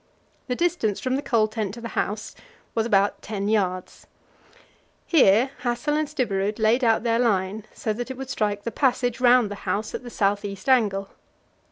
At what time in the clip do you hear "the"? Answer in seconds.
0.47-0.55, 1.15-1.21, 1.81-1.89, 8.63-8.71, 9.51-9.69, 10.01-10.09